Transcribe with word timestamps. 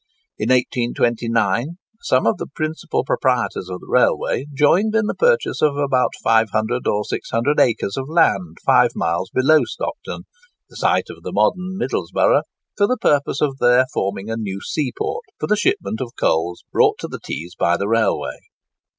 In 0.39 0.49
1829 0.49 1.77
some 2.01 2.25
of 2.25 2.37
the 2.37 2.47
principal 2.47 3.03
proprietors 3.03 3.69
of 3.69 3.81
the 3.81 3.87
railway 3.87 4.47
joined 4.51 4.95
in 4.95 5.05
the 5.05 5.13
purchase 5.13 5.61
of 5.61 5.77
about 5.77 6.13
500 6.23 6.87
or 6.87 7.05
600 7.05 7.59
acres 7.59 7.97
of 7.97 8.09
land 8.09 8.57
five 8.65 8.93
miles 8.95 9.29
below 9.29 9.63
Stockton—the 9.63 10.75
site 10.75 11.11
of 11.11 11.21
the 11.21 11.31
modern 11.31 11.77
Middlesborough—for 11.77 12.87
the 12.87 12.97
purpose 12.97 13.41
of 13.41 13.59
there 13.59 13.85
forming 13.93 14.31
a 14.31 14.35
new 14.35 14.59
seaport 14.59 15.25
for 15.39 15.45
the 15.45 15.55
shipment 15.55 16.01
of 16.01 16.13
coals 16.19 16.63
brought 16.71 16.97
to 16.97 17.07
the 17.07 17.19
Tees 17.19 17.53
by 17.53 17.77
the 17.77 17.87
railway. 17.87 18.39